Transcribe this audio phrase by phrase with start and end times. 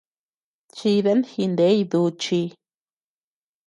[0.77, 2.45] Diyan jiney duchii.